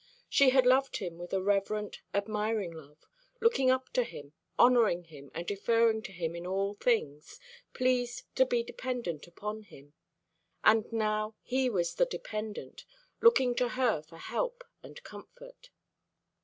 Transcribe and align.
She 0.27 0.49
had 0.49 0.65
loved 0.65 0.97
him 0.97 1.19
with 1.19 1.31
a 1.31 1.43
reverent, 1.43 2.01
admiring 2.11 2.71
love, 2.71 3.05
looking 3.39 3.69
up 3.69 3.93
to 3.93 4.01
him, 4.03 4.33
honouring 4.57 5.03
him 5.03 5.29
and 5.35 5.45
deferring 5.45 6.01
to 6.01 6.11
him 6.11 6.35
in 6.35 6.47
all 6.47 6.73
things, 6.73 7.39
pleased 7.75 8.23
to 8.35 8.43
be 8.47 8.63
dependent 8.63 9.27
upon 9.27 9.61
him: 9.61 9.93
and 10.63 10.91
now 10.91 11.35
he 11.43 11.69
was 11.69 11.93
the 11.93 12.07
dependent, 12.07 12.83
looking 13.21 13.53
to 13.53 13.69
her 13.77 14.01
for 14.01 14.17
help 14.17 14.63
and 14.81 15.03
comfort. 15.03 15.69